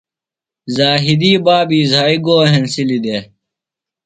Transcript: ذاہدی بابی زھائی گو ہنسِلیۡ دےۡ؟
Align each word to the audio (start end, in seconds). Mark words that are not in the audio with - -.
ذاہدی 0.75 1.33
بابی 1.45 1.79
زھائی 1.91 2.17
گو 2.25 2.37
ہنسِلیۡ 2.51 3.01
دےۡ؟ 3.03 3.23